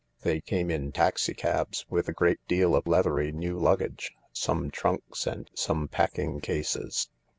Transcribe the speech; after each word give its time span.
They 0.21 0.41
came 0.41 0.71
in 0.71 0.91
taxi 0.93 1.35
cabs, 1.35 1.85
with 1.87 2.07
a 2.07 2.11
great 2.11 2.39
deal 2.47 2.73
of 2.75 2.87
leathery 2.87 3.31
new 3.31 3.59
luggage— 3.59 4.11
some 4.33 4.71
trunks 4.71 5.27
and 5.27 5.47
some 5.53 5.87
packing 5.87 6.39
cases. 6.41 7.09